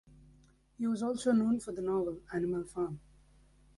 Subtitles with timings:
[0.79, 2.99] He is also known for the novel "Animal Farm".